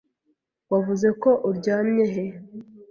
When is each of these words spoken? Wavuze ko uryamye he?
Wavuze 0.71 1.07
ko 1.21 1.29
uryamye 1.49 2.05
he? 2.13 2.25